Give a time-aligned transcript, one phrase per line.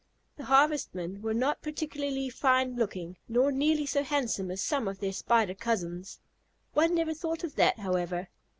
[0.35, 5.13] The Harvestmen were not particularly fine looking, not nearly so handsome as some of their
[5.13, 6.19] Spider cousins.
[6.73, 8.27] One never thought of that, however.